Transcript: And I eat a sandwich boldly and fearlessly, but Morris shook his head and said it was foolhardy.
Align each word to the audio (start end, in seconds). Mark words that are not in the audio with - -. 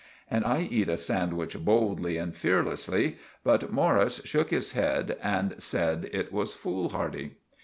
And 0.31 0.43
I 0.43 0.61
eat 0.61 0.89
a 0.89 0.97
sandwich 0.97 1.63
boldly 1.63 2.17
and 2.17 2.35
fearlessly, 2.35 3.17
but 3.43 3.71
Morris 3.71 4.19
shook 4.25 4.49
his 4.49 4.71
head 4.71 5.15
and 5.21 5.53
said 5.61 6.09
it 6.11 6.33
was 6.33 6.55
foolhardy. 6.55 7.35